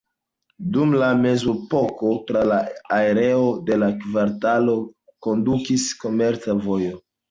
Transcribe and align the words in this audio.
Dum 0.77 0.95
la 1.01 1.09
mezepoko 1.25 2.15
tra 2.33 2.43
la 2.53 2.59
areo 3.03 3.47
de 3.71 3.81
la 3.85 3.93
kvartalo 4.03 4.79
kondukis 5.31 5.91
komerca 6.05 6.63
vojo. 6.71 7.03